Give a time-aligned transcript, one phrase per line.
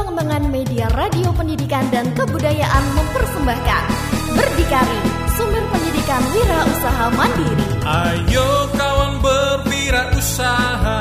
[0.00, 3.84] Pengembangan Media Radio Pendidikan dan Kebudayaan mempersembahkan
[4.32, 4.96] Berdikari,
[5.36, 7.68] sumber pendidikan wira usaha mandiri.
[7.84, 11.00] Ayo kawan berwirausaha,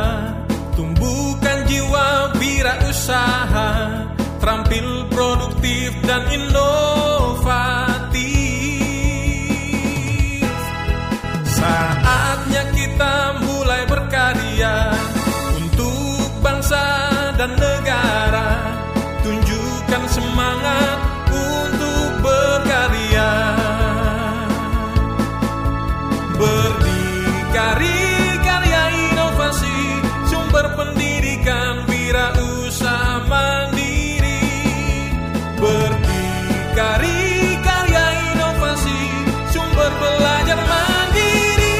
[0.76, 3.72] tumbuhkan jiwa wirausaha,
[4.44, 6.89] terampil produktif dan inovatif.
[26.40, 28.00] Berdikari
[28.40, 29.80] karya inovasi
[30.32, 32.32] Sumber pendidikan wira
[32.64, 34.40] usaha mandiri
[35.60, 39.00] Berdikari karya inovasi
[39.52, 41.76] Sumber belajar mandiri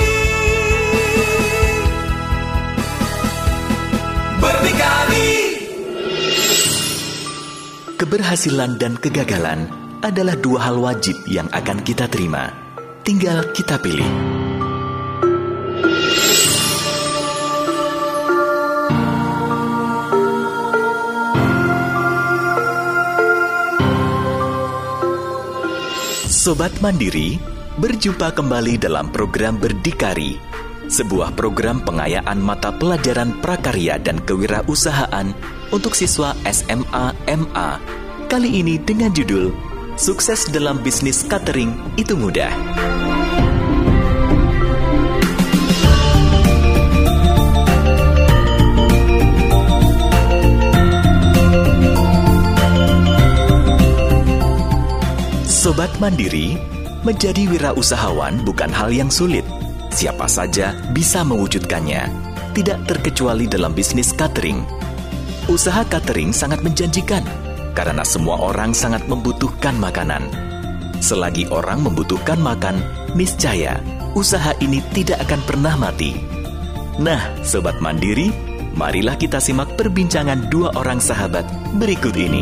[4.44, 5.32] Berdikari
[7.96, 9.72] Keberhasilan dan kegagalan
[10.04, 12.48] adalah dua hal wajib yang akan kita terima.
[13.04, 14.39] Tinggal kita pilih.
[26.40, 27.36] Sobat Mandiri,
[27.84, 30.40] berjumpa kembali dalam program Berdikari,
[30.88, 35.36] sebuah program pengayaan mata pelajaran prakarya dan kewirausahaan
[35.76, 37.70] untuk siswa SMA MA.
[38.32, 39.52] Kali ini dengan judul
[40.00, 42.56] Sukses dalam Bisnis Catering Itu Mudah.
[55.70, 56.58] Sobat Mandiri,
[57.06, 59.46] menjadi wirausahawan bukan hal yang sulit.
[59.94, 62.10] Siapa saja bisa mewujudkannya,
[62.58, 64.66] tidak terkecuali dalam bisnis catering.
[65.46, 67.22] Usaha catering sangat menjanjikan
[67.78, 70.26] karena semua orang sangat membutuhkan makanan.
[71.06, 72.82] Selagi orang membutuhkan makan,
[73.14, 73.78] niscaya
[74.18, 76.18] usaha ini tidak akan pernah mati.
[76.98, 78.34] Nah, sobat Mandiri,
[78.74, 81.46] marilah kita simak perbincangan dua orang sahabat
[81.78, 82.42] berikut ini.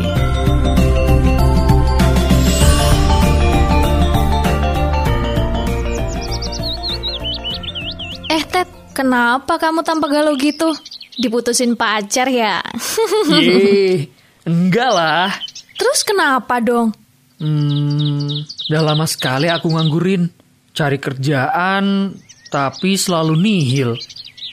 [8.98, 10.74] Kenapa kamu tampak galau gitu?
[11.14, 12.58] Diputusin pacar ya?
[13.30, 14.10] Ye,
[14.42, 15.30] enggak lah.
[15.78, 16.90] Terus kenapa dong?
[17.38, 20.26] Hmm, udah lama sekali aku nganggurin.
[20.74, 22.14] Cari kerjaan,
[22.50, 23.94] tapi selalu nihil.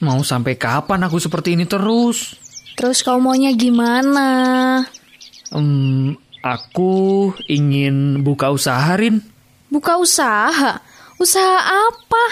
[0.06, 2.38] Mau sampai kapan aku seperti ini terus?
[2.78, 4.30] Terus kau maunya gimana?
[5.50, 6.14] Hmm,
[6.46, 9.22] aku ingin buka usaha, Rin.
[9.74, 10.82] Buka usaha?
[11.18, 11.58] Usaha
[11.90, 12.26] apa?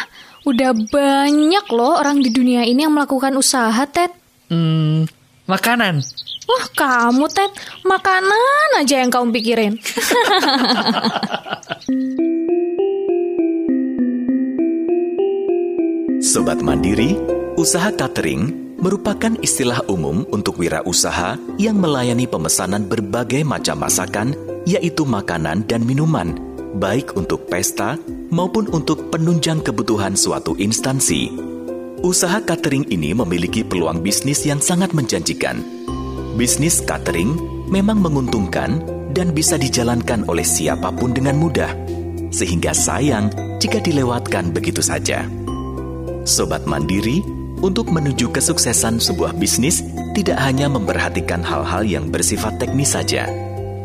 [0.44, 4.12] Udah banyak loh orang di dunia ini yang melakukan usaha, Ted.
[4.52, 5.08] Hmm,
[5.48, 6.04] makanan.
[6.44, 7.48] Wah, kamu, Ted.
[7.88, 9.80] Makanan aja yang kamu pikirin.
[16.20, 17.16] Sobat Mandiri,
[17.56, 24.36] usaha catering merupakan istilah umum untuk wirausaha yang melayani pemesanan berbagai macam masakan,
[24.68, 26.36] yaitu makanan dan minuman,
[26.76, 27.96] baik untuk pesta
[28.34, 31.30] maupun untuk penunjang kebutuhan suatu instansi.
[32.02, 35.62] Usaha catering ini memiliki peluang bisnis yang sangat menjanjikan.
[36.34, 37.38] Bisnis catering
[37.70, 38.82] memang menguntungkan
[39.14, 41.70] dan bisa dijalankan oleh siapa pun dengan mudah,
[42.34, 43.30] sehingga sayang
[43.62, 45.30] jika dilewatkan begitu saja.
[46.26, 47.22] Sobat Mandiri,
[47.64, 49.86] untuk menuju kesuksesan sebuah bisnis
[50.18, 53.30] tidak hanya memperhatikan hal-hal yang bersifat teknis saja,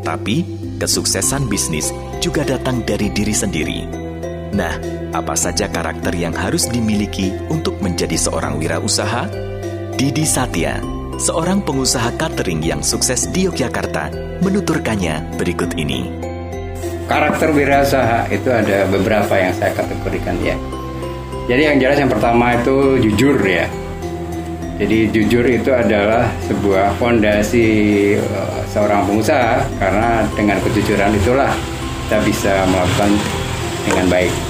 [0.03, 0.43] tapi
[0.81, 4.08] kesuksesan bisnis juga datang dari diri sendiri.
[4.59, 4.75] Nah,
[5.15, 9.31] apa saja karakter yang harus dimiliki untuk menjadi seorang wirausaha?
[9.95, 10.83] Didi Satya,
[11.15, 14.11] seorang pengusaha catering yang sukses di Yogyakarta,
[14.43, 16.11] menuturkannya berikut ini.
[17.07, 20.59] Karakter wirausaha itu ada beberapa yang saya kategorikan ya.
[21.47, 23.63] Jadi yang jelas yang pertama itu jujur ya.
[24.75, 27.67] Jadi jujur itu adalah sebuah fondasi
[28.19, 31.51] uh, seorang pengusaha karena dengan kejujuran itulah
[32.11, 33.11] kita bisa melakukan
[33.87, 34.48] dengan baik.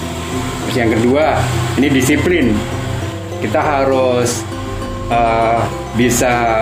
[0.70, 1.34] Terus yang kedua
[1.82, 2.54] ini disiplin.
[3.42, 4.46] Kita harus
[5.10, 5.66] uh,
[5.98, 6.62] bisa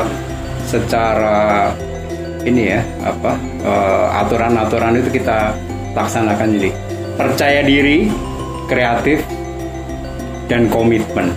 [0.64, 1.76] secara
[2.48, 3.36] ini ya apa
[3.68, 5.52] uh, aturan-aturan itu kita
[5.92, 6.72] laksanakan jadi
[7.20, 8.08] percaya diri,
[8.72, 9.28] kreatif,
[10.48, 11.36] dan komitmen.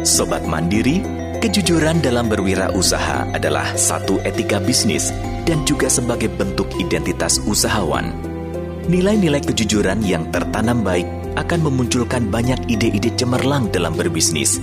[0.00, 1.04] Sobat Mandiri,
[1.44, 5.12] kejujuran dalam berwirausaha adalah satu etika bisnis
[5.44, 8.16] dan juga sebagai bentuk identitas usahawan.
[8.88, 14.60] Nilai-nilai kejujuran yang tertanam baik akan memunculkan banyak ide-ide cemerlang dalam berbisnis.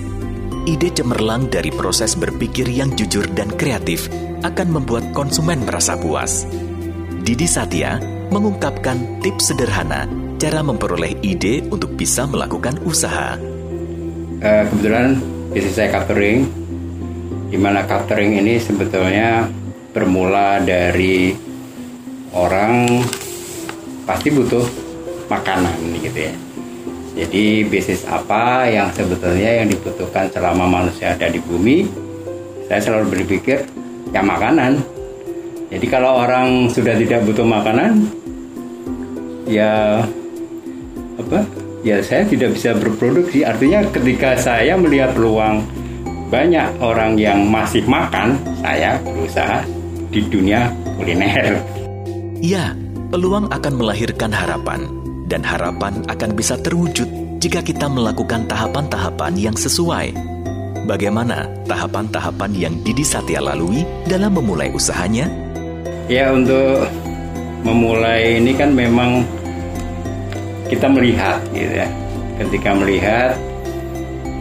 [0.68, 4.12] ide cemerlang dari proses berpikir yang jujur dan kreatif
[4.44, 6.44] akan membuat konsumen merasa puas.
[7.24, 7.96] Didi Satya
[8.28, 10.04] mengungkapkan tips sederhana
[10.36, 13.40] cara memperoleh ide untuk bisa melakukan usaha.
[14.40, 15.16] Uh, kebetulan
[15.50, 16.44] bisnis saya catering,
[17.48, 19.48] di mana catering ini sebetulnya
[19.90, 21.34] bermula dari
[22.36, 23.02] orang
[24.06, 24.64] pasti butuh
[25.26, 26.34] makanan gitu ya
[27.10, 31.90] jadi bisnis apa yang sebetulnya yang dibutuhkan selama manusia ada di bumi?
[32.70, 33.66] Saya selalu berpikir
[34.14, 34.78] ya makanan.
[35.70, 38.06] Jadi kalau orang sudah tidak butuh makanan,
[39.46, 40.02] ya
[41.18, 41.46] apa?
[41.82, 43.42] Ya saya tidak bisa berproduksi.
[43.42, 45.66] Artinya ketika saya melihat peluang
[46.30, 49.66] banyak orang yang masih makan, saya berusaha
[50.14, 51.58] di dunia kuliner.
[52.38, 52.74] Ya,
[53.10, 54.99] peluang akan melahirkan harapan
[55.30, 57.06] dan harapan akan bisa terwujud
[57.38, 60.12] jika kita melakukan tahapan-tahapan yang sesuai.
[60.90, 65.30] Bagaimana tahapan-tahapan yang Didi Satya lalui dalam memulai usahanya?
[66.10, 66.90] Ya, untuk
[67.62, 69.22] memulai ini kan memang
[70.66, 71.88] kita melihat gitu ya.
[72.42, 73.38] Ketika melihat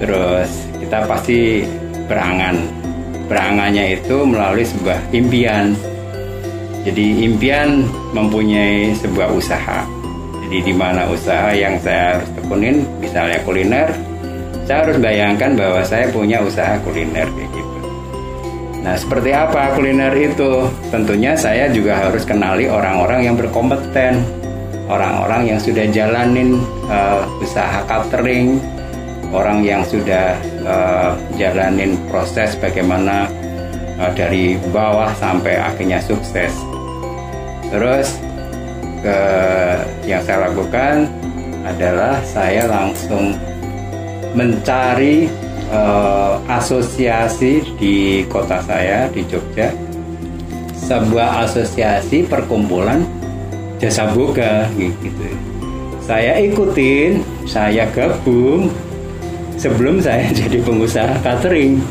[0.01, 0.49] terus
[0.81, 1.63] kita pasti
[2.09, 2.57] berangan.
[3.29, 5.77] Berangannya itu melalui sebuah impian.
[6.81, 7.85] Jadi impian
[8.17, 9.98] mempunyai sebuah usaha
[10.49, 13.87] di di mana usaha yang saya harus tekunin, misalnya kuliner,
[14.65, 17.77] saya harus bayangkan bahwa saya punya usaha kuliner kayak gitu.
[18.81, 20.65] Nah, seperti apa kuliner itu?
[20.89, 24.25] Tentunya saya juga harus kenali orang-orang yang berkompeten,
[24.89, 26.57] orang-orang yang sudah jalanin
[26.89, 28.57] uh, usaha catering,
[29.29, 30.33] orang yang sudah
[30.65, 33.29] uh, jalanin proses bagaimana
[34.01, 36.53] uh, dari bawah sampai akhirnya sukses.
[37.69, 38.17] Terus
[38.99, 39.19] ke
[40.07, 41.07] yang saya lakukan
[41.63, 43.35] adalah saya langsung
[44.33, 45.27] mencari
[45.73, 49.73] uh, asosiasi di kota saya di Jogja.
[50.75, 53.05] Sebuah asosiasi perkumpulan
[53.77, 55.29] jasa boga gitu.
[56.01, 58.73] Saya ikutin saya gabung.
[59.59, 61.83] Sebelum saya jadi pengusaha catering.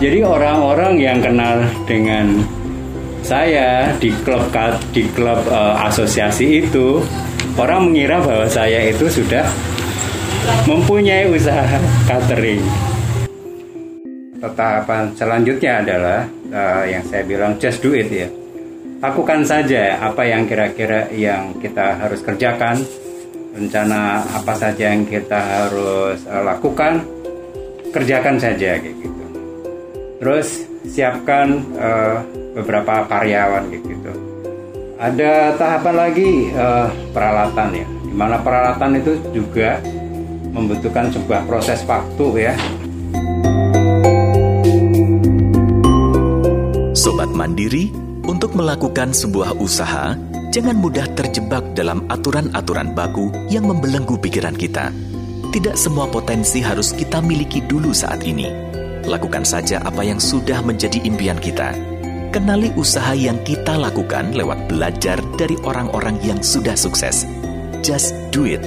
[0.00, 2.42] Jadi orang-orang yang kenal dengan
[3.22, 4.50] saya di klub
[4.90, 6.98] di klub uh, asosiasi itu
[7.54, 9.46] orang mengira bahwa saya itu sudah
[10.66, 11.78] mempunyai usaha
[12.10, 12.62] catering.
[14.42, 18.26] Tahapan selanjutnya adalah uh, yang saya bilang just do it ya.
[18.98, 22.82] Lakukan saja apa yang kira-kira yang kita harus kerjakan,
[23.54, 27.06] rencana apa saja yang kita harus uh, lakukan,
[27.94, 29.24] kerjakan saja kayak gitu.
[30.18, 32.22] Terus siapkan uh,
[32.58, 34.12] beberapa karyawan gitu.
[35.02, 39.82] Ada tahapan lagi uh, peralatan ya, di mana peralatan itu juga
[40.54, 42.54] membutuhkan sebuah proses waktu ya.
[46.94, 47.90] Sobat Mandiri,
[48.30, 50.14] untuk melakukan sebuah usaha,
[50.54, 54.94] jangan mudah terjebak dalam aturan-aturan baku yang membelenggu pikiran kita.
[55.50, 58.72] Tidak semua potensi harus kita miliki dulu saat ini.
[59.06, 61.74] Lakukan saja apa yang sudah menjadi impian kita
[62.32, 67.28] Kenali usaha yang kita lakukan lewat belajar dari orang-orang yang sudah sukses.
[67.84, 68.64] Just do it.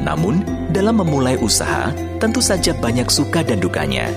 [0.00, 0.40] Namun,
[0.72, 4.08] dalam memulai usaha, tentu saja banyak suka dan dukanya.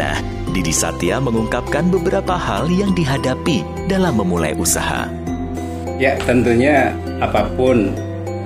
[0.00, 0.16] Nah,
[0.48, 5.12] Didi Satya mengungkapkan beberapa hal yang dihadapi dalam memulai usaha.
[6.00, 7.92] Ya, tentunya apa pun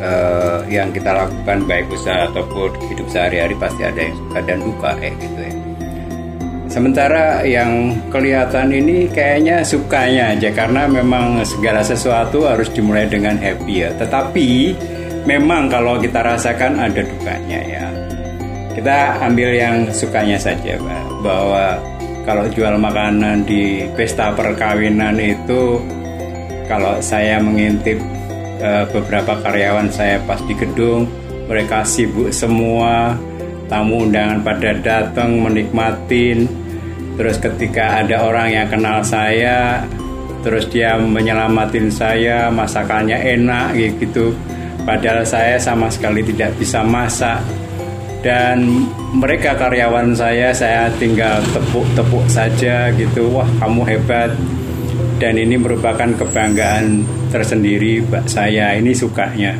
[0.02, 4.90] uh, yang kita lakukan, baik usaha ataupun hidup sehari-hari, pasti ada yang suka dan duka,
[4.98, 5.59] kayak gitu ya.
[6.70, 13.82] Sementara yang kelihatan ini kayaknya sukanya aja karena memang segala sesuatu harus dimulai dengan happy
[13.82, 13.90] ya.
[13.98, 14.78] Tetapi
[15.26, 17.84] memang kalau kita rasakan ada dukanya ya.
[18.70, 21.04] Kita ambil yang sukanya saja, Pak.
[21.26, 21.74] Bahwa
[22.22, 25.82] kalau jual makanan di pesta perkawinan itu
[26.70, 27.98] kalau saya mengintip
[28.62, 31.10] uh, beberapa karyawan saya pas di gedung,
[31.50, 33.18] mereka sibuk semua,
[33.66, 36.59] tamu undangan pada datang menikmatin
[37.18, 39.86] terus ketika ada orang yang kenal saya
[40.40, 44.32] terus dia menyelamatin saya masakannya enak gitu.
[44.80, 47.40] Padahal saya sama sekali tidak bisa masak.
[48.20, 48.84] Dan
[49.16, 53.32] mereka karyawan saya saya tinggal tepuk-tepuk saja gitu.
[53.32, 54.32] Wah kamu hebat.
[55.20, 58.76] Dan ini merupakan kebanggaan tersendiri saya.
[58.76, 59.52] Ini sukanya.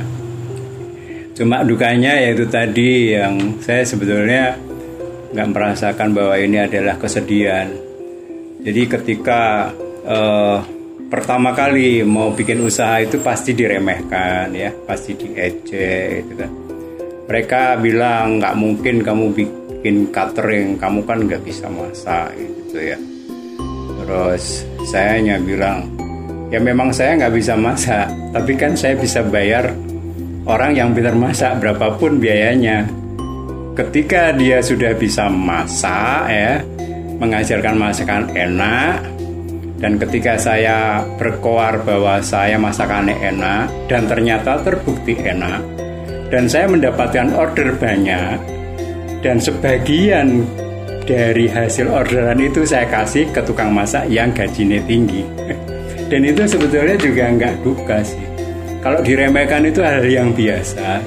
[1.36, 4.56] Cuma dukanya yaitu tadi yang saya sebetulnya
[5.30, 7.70] nggak merasakan bahwa ini adalah kesedihan.
[8.60, 9.72] Jadi ketika
[10.04, 10.58] uh,
[11.08, 16.50] pertama kali mau bikin usaha itu pasti diremehkan ya, pasti diejek gitu kan.
[17.30, 22.98] Mereka bilang nggak mungkin kamu bikin catering kamu kan nggak bisa masak gitu ya
[24.10, 25.86] terus saya hanya bilang
[26.50, 29.70] ya memang saya nggak bisa masak tapi kan saya bisa bayar
[30.50, 32.90] orang yang pintar masak berapapun biayanya
[33.80, 36.60] ketika dia sudah bisa masak ya
[37.16, 39.00] mengajarkan masakan enak
[39.80, 45.64] dan ketika saya berkoar bahwa saya masakannya enak dan ternyata terbukti enak
[46.28, 48.36] dan saya mendapatkan order banyak
[49.24, 50.44] dan sebagian
[51.08, 55.26] dari hasil orderan itu saya kasih ke tukang masak yang gajinya tinggi.
[56.10, 58.22] Dan itu sebetulnya juga nggak duka sih.
[58.78, 61.02] Kalau diremehkan itu hal yang biasa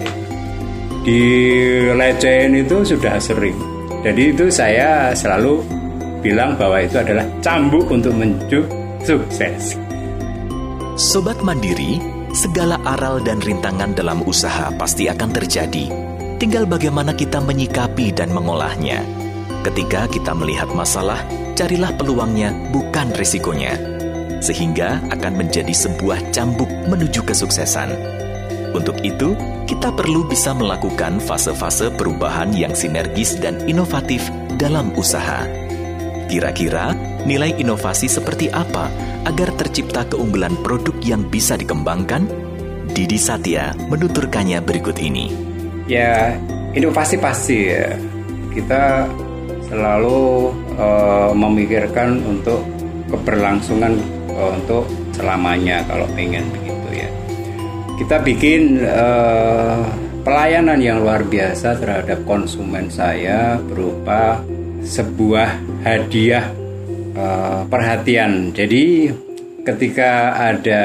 [1.03, 5.63] dilecehin itu sudah sering jadi itu saya selalu
[6.19, 8.67] bilang bahwa itu adalah cambuk untuk menuju
[8.99, 9.79] sukses.
[10.99, 12.03] Sobat Mandiri,
[12.35, 15.87] segala aral dan rintangan dalam usaha pasti akan terjadi.
[16.35, 19.07] Tinggal bagaimana kita menyikapi dan mengolahnya.
[19.63, 21.23] Ketika kita melihat masalah,
[21.55, 23.79] carilah peluangnya, bukan risikonya.
[24.43, 28.22] Sehingga akan menjadi sebuah cambuk menuju kesuksesan.
[28.73, 29.37] Untuk itu,
[29.69, 34.25] kita perlu bisa melakukan fase-fase perubahan yang sinergis dan inovatif
[34.57, 35.45] dalam usaha.
[36.25, 36.97] Kira-kira
[37.29, 38.89] nilai inovasi seperti apa
[39.29, 42.25] agar tercipta keunggulan produk yang bisa dikembangkan?
[42.93, 45.29] Didi Satya menuturkannya berikut ini.
[45.85, 46.33] Ya,
[46.73, 47.93] inovasi pasti ya.
[48.53, 49.05] Kita
[49.69, 52.61] selalu uh, memikirkan untuk
[53.09, 53.97] keberlangsungan
[54.33, 56.62] uh, untuk selamanya kalau ya.
[57.93, 59.85] Kita bikin uh,
[60.25, 64.41] pelayanan yang luar biasa terhadap konsumen saya berupa
[64.81, 66.49] sebuah hadiah
[67.13, 68.49] uh, perhatian.
[68.49, 69.13] Jadi
[69.61, 70.83] ketika ada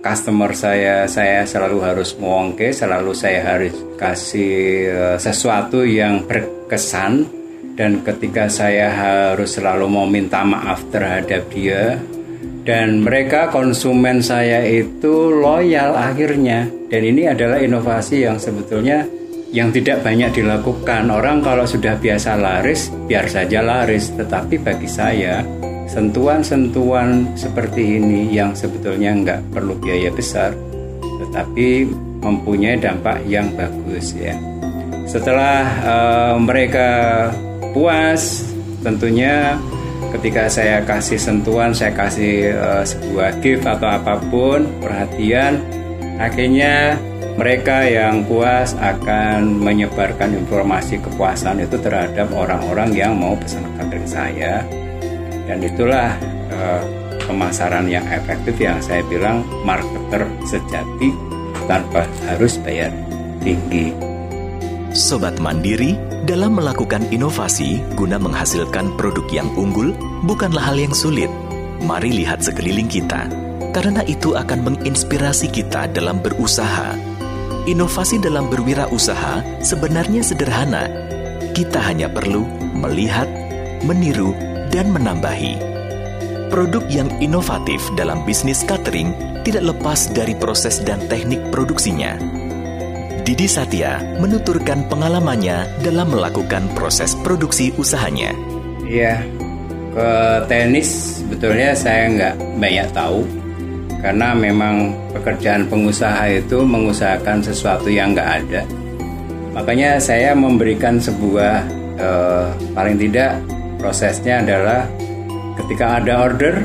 [0.00, 7.28] customer saya, saya selalu harus ngongke, selalu saya harus kasih uh, sesuatu yang berkesan
[7.76, 12.00] dan ketika saya harus selalu mau minta maaf terhadap dia
[12.68, 19.08] dan mereka konsumen saya itu loyal akhirnya dan ini adalah inovasi yang sebetulnya
[19.48, 21.08] yang tidak banyak dilakukan.
[21.08, 24.12] Orang kalau sudah biasa laris, biar saja laris.
[24.12, 25.40] Tetapi bagi saya,
[25.88, 30.52] sentuhan-sentuhan seperti ini yang sebetulnya nggak perlu biaya besar,
[31.00, 31.88] tetapi
[32.20, 34.36] mempunyai dampak yang bagus ya.
[35.08, 36.88] Setelah uh, mereka
[37.72, 38.44] puas,
[38.84, 39.56] tentunya
[40.18, 45.60] ketika saya kasih sentuhan, saya kasih uh, sebuah gift atau apa pun, perhatian,
[46.18, 46.98] akhirnya
[47.38, 54.66] mereka yang puas akan menyebarkan informasi kepuasan itu terhadap orang-orang yang mau pesan catering saya
[55.46, 56.18] dan itulah
[56.50, 56.82] uh,
[57.24, 61.14] pemasaran yang efektif yang saya bilang marketer sejati
[61.70, 62.90] tanpa harus bayar
[63.38, 64.17] tinggi.
[64.96, 69.92] Sobat Mandiri, dalam melakukan inovasi guna menghasilkan produk yang unggul
[70.24, 71.28] bukanlah hal yang sulit.
[71.84, 73.28] Mari lihat sekeliling kita,
[73.76, 76.96] karena itu akan menginspirasi kita dalam berusaha
[77.68, 80.88] Inovasi dalam berwirausaha sebenarnya sederhana.
[81.52, 83.28] Kita hanya perlu melihat,
[83.84, 84.32] meniru,
[84.72, 85.60] dan menambahi.
[86.48, 89.12] Produk yang inovatif dalam bisnis catering
[89.44, 92.16] tidak lepas dari proses dan teknik produksinya.
[93.28, 98.32] Didi Satya menuturkan pengalamannya dalam melakukan proses produksi usahanya.
[98.88, 99.20] Iya,
[99.92, 100.08] ke
[100.48, 103.28] tenis sebetulnya saya nggak banyak tahu
[104.00, 108.64] karena memang pekerjaan pengusaha itu mengusahakan sesuatu yang nggak ada.
[109.52, 111.68] Makanya saya memberikan sebuah
[112.00, 113.44] eh, paling tidak
[113.76, 114.88] prosesnya adalah
[115.60, 116.64] ketika ada order,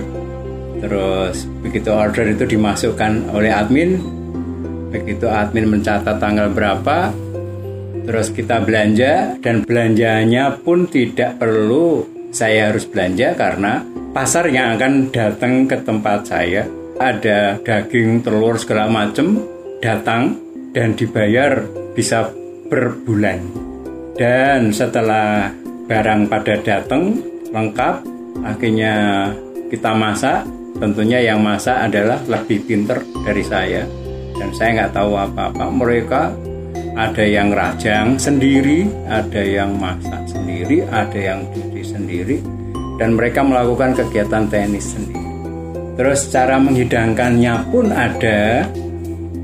[0.80, 4.23] terus begitu order itu dimasukkan oleh admin,
[4.94, 7.10] begitu admin mencatat tanggal berapa,
[8.06, 13.82] terus kita belanja dan belanjanya pun tidak perlu saya harus belanja karena
[14.14, 16.70] pasar yang akan datang ke tempat saya
[17.02, 19.42] ada daging, telur segala macam
[19.82, 20.38] datang
[20.78, 21.66] dan dibayar
[21.98, 22.30] bisa
[22.70, 23.42] berbulan.
[24.14, 25.50] Dan setelah
[25.90, 27.18] barang pada datang
[27.50, 27.96] lengkap,
[28.46, 28.94] akhirnya
[29.74, 30.46] kita masak.
[30.74, 34.03] Tentunya yang masak adalah lebih pinter dari saya
[34.38, 35.66] dan saya nggak tahu apa-apa.
[35.70, 36.22] Mereka
[36.94, 42.38] ada yang rajang sendiri, ada yang masak sendiri, ada yang cuci sendiri,
[43.02, 45.22] dan mereka melakukan kegiatan tenis sendiri.
[45.94, 48.66] Terus cara menghidangkannya pun ada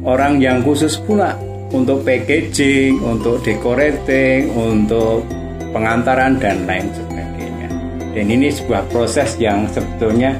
[0.01, 1.37] orang yang khusus pula
[1.69, 5.21] untuk packaging, untuk decorating, untuk
[5.69, 7.67] pengantaran dan lain sebagainya.
[8.17, 10.33] Dan ini sebuah proses yang sebetulnya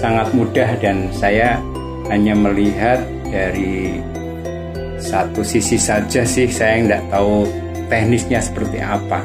[0.00, 1.60] sangat mudah dan saya
[2.08, 3.00] hanya melihat
[3.34, 3.98] dari
[5.02, 7.50] satu sisi saja sih saya tidak tahu
[7.90, 9.18] teknisnya seperti apa.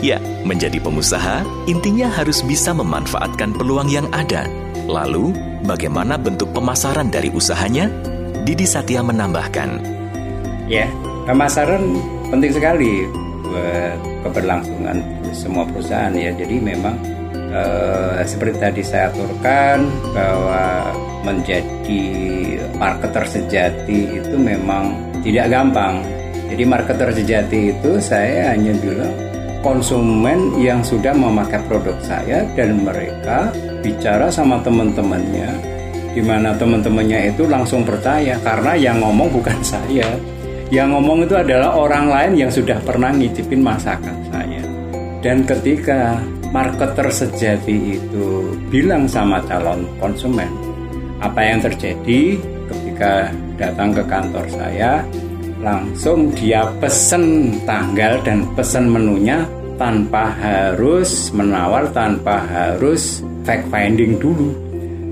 [0.00, 4.48] Ya, menjadi pengusaha intinya harus bisa memanfaatkan peluang yang ada.
[4.84, 5.32] Lalu,
[5.64, 7.88] bagaimana bentuk pemasaran dari usahanya?
[8.44, 9.80] Didi Satya menambahkan.
[10.68, 10.88] Ya,
[11.24, 11.96] pemasaran
[12.28, 13.08] penting sekali
[13.48, 13.96] buat
[14.28, 15.00] keberlangsungan
[15.32, 16.36] semua perusahaan ya.
[16.36, 17.00] Jadi memang
[17.32, 20.92] eh, seperti tadi saya aturkan bahwa
[21.24, 22.04] menjadi
[22.76, 26.04] marketer sejati itu memang tidak gampang.
[26.52, 29.14] Jadi marketer sejati itu saya hanya bilang
[29.64, 33.48] konsumen yang sudah memakai produk saya dan mereka
[33.80, 35.74] bicara sama teman-temannya
[36.14, 40.06] di mana teman-temannya itu langsung percaya karena yang ngomong bukan saya
[40.68, 44.62] yang ngomong itu adalah orang lain yang sudah pernah ngicipin masakan saya
[45.24, 46.20] dan ketika
[46.52, 50.48] marketer sejati itu bilang sama calon konsumen
[51.24, 52.36] apa yang terjadi
[52.68, 55.00] ketika datang ke kantor saya
[55.64, 59.48] langsung dia pesen tanggal dan pesen menunya
[59.80, 64.52] tanpa harus menawar, tanpa harus fact finding dulu.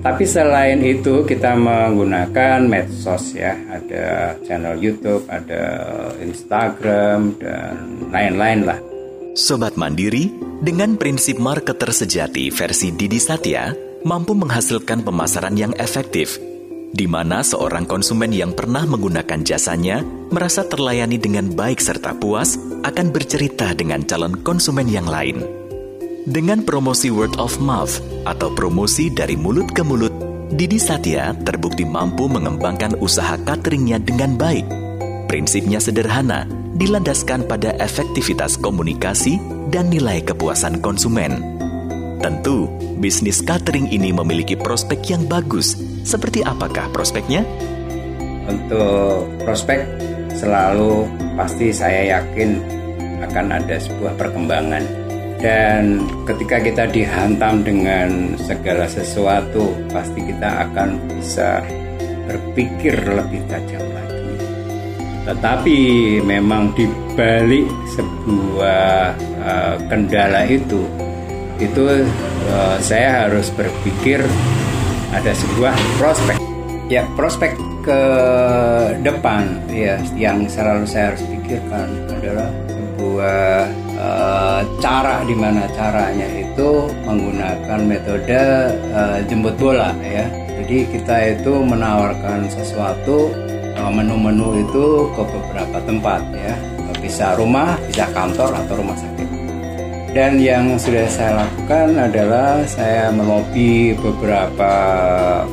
[0.03, 5.63] Tapi selain itu kita menggunakan medsos ya, ada channel YouTube, ada
[6.19, 8.79] Instagram dan lain-lain lah.
[9.39, 10.29] Sobat Mandiri,
[10.59, 13.71] dengan prinsip marketer sejati versi Didi Satya,
[14.03, 16.39] mampu menghasilkan pemasaran yang efektif
[16.93, 23.09] di mana seorang konsumen yang pernah menggunakan jasanya merasa terlayani dengan baik serta puas akan
[23.11, 25.41] bercerita dengan calon konsumen yang lain.
[26.23, 30.13] Dengan promosi word of mouth atau promosi dari mulut ke mulut,
[30.53, 34.69] Didi Satya terbukti mampu mengembangkan usaha cateringnya dengan baik.
[35.27, 36.45] Prinsipnya sederhana,
[36.77, 39.41] dilandaskan pada efektivitas komunikasi
[39.73, 41.52] dan nilai kepuasan konsumen.
[42.23, 42.71] Tentu,
[43.03, 45.75] bisnis catering ini memiliki prospek yang bagus.
[46.07, 47.43] Seperti apakah prospeknya?
[48.47, 49.83] Untuk prospek
[50.39, 52.63] selalu pasti saya yakin
[53.27, 54.87] akan ada sebuah perkembangan.
[55.43, 61.59] Dan ketika kita dihantam dengan segala sesuatu pasti kita akan bisa
[62.31, 64.31] berpikir lebih tajam lagi.
[65.27, 65.79] Tetapi
[66.23, 66.87] memang di
[67.19, 67.67] balik
[67.99, 69.11] sebuah
[69.43, 70.87] uh, kendala itu
[71.61, 72.07] itu
[72.53, 74.23] uh, saya harus berpikir
[75.13, 76.37] ada sebuah prospek.
[76.89, 78.03] Ya, prospek ke
[79.03, 83.67] depan ya yang selalu saya harus pikirkan adalah sebuah
[83.99, 88.43] uh, cara di mana caranya itu menggunakan metode
[88.93, 90.29] uh, jemput bola ya.
[90.63, 93.35] Jadi kita itu menawarkan sesuatu
[93.91, 96.55] menu-menu itu ke beberapa tempat ya.
[97.03, 99.32] Bisa rumah, bisa kantor atau rumah sakit.
[100.13, 104.73] Dan yang sudah saya lakukan adalah saya melobi beberapa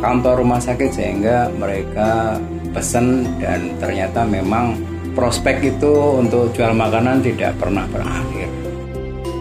[0.03, 2.35] kantor rumah sakit sehingga mereka
[2.75, 4.75] pesen dan ternyata memang
[5.15, 8.51] prospek itu untuk jual makanan tidak pernah berakhir.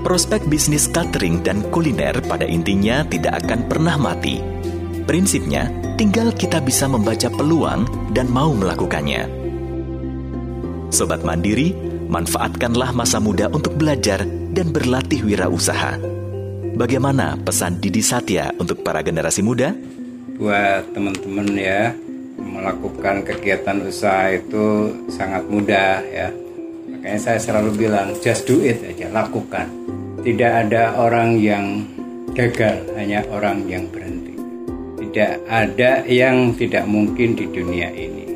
[0.07, 4.39] Prospek bisnis catering dan kuliner pada intinya tidak akan pernah mati.
[5.03, 5.67] Prinsipnya,
[5.99, 9.27] tinggal kita bisa membaca peluang dan mau melakukannya.
[10.95, 11.75] Sobat Mandiri,
[12.07, 16.03] manfaatkanlah masa muda untuk belajar dan berlatih wirausaha.
[16.75, 19.71] Bagaimana pesan Didi Satya untuk para generasi muda?
[20.35, 21.95] Buat teman-teman ya,
[22.35, 26.35] melakukan kegiatan usaha itu sangat mudah ya.
[26.91, 29.71] Makanya saya selalu bilang, just do it aja, lakukan.
[30.27, 31.87] Tidak ada orang yang
[32.35, 34.35] gagal, hanya orang yang berhenti.
[34.99, 38.27] Tidak ada yang tidak mungkin di dunia ini.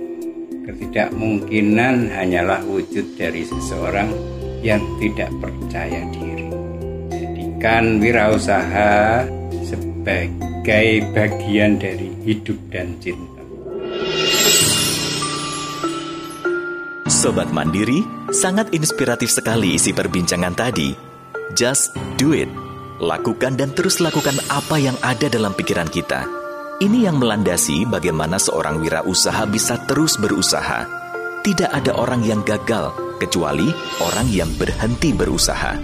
[0.70, 6.48] Ketidakmungkinan hanyalah wujud dari seseorang yang tidak percaya diri.
[7.10, 9.26] Jadikan wirausaha
[9.66, 13.42] sebagai bagian dari hidup dan cinta.
[17.22, 18.02] Sobat Mandiri,
[18.34, 20.90] sangat inspiratif sekali isi perbincangan tadi.
[21.54, 22.50] Just do it.
[22.98, 26.26] Lakukan dan terus lakukan apa yang ada dalam pikiran kita.
[26.82, 30.82] Ini yang melandasi bagaimana seorang wirausaha bisa terus berusaha.
[31.46, 32.90] Tidak ada orang yang gagal,
[33.22, 33.70] kecuali
[34.02, 35.78] orang yang berhenti berusaha.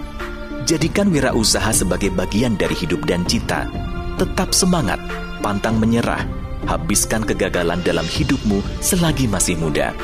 [0.66, 3.70] Jadikan wirausaha sebagai bagian dari hidup dan cita.
[4.18, 4.98] Tetap semangat,
[5.38, 6.27] pantang menyerah,
[6.66, 9.94] habiskan kegagalan dalam hidupmu selagi masih muda.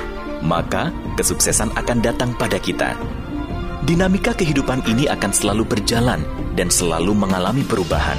[0.47, 2.94] Maka kesuksesan akan datang pada kita.
[3.85, 6.23] Dinamika kehidupan ini akan selalu berjalan
[6.57, 8.16] dan selalu mengalami perubahan.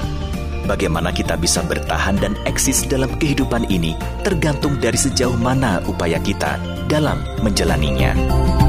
[0.69, 6.57] Bagaimana kita bisa bertahan dan eksis dalam kehidupan ini tergantung dari sejauh mana upaya kita
[6.89, 8.64] dalam menjalaninya.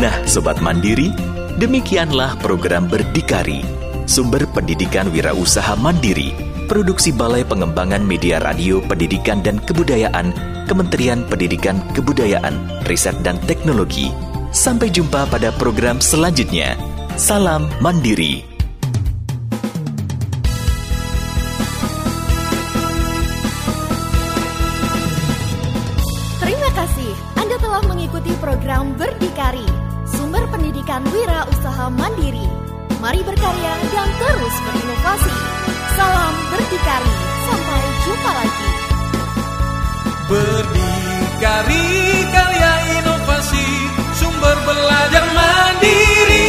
[0.00, 1.12] Nah, Sobat Mandiri,
[1.60, 3.60] demikianlah program Berdikari,
[4.08, 6.32] sumber pendidikan wirausaha mandiri
[6.72, 10.32] Produksi Balai Pengembangan Media Radio Pendidikan dan Kebudayaan
[10.64, 14.08] Kementerian Pendidikan Kebudayaan, Riset dan Teknologi.
[14.56, 16.80] Sampai jumpa pada program selanjutnya.
[17.20, 18.49] Salam Mandiri.
[31.96, 32.46] mandiri.
[33.00, 35.32] Mari berkarya dan terus berinovasi.
[35.96, 37.12] Salam berdikari,
[37.48, 38.68] sampai jumpa lagi.
[40.30, 41.86] Berdikari
[42.30, 43.66] karya inovasi,
[44.20, 46.39] sumber belajar mandiri.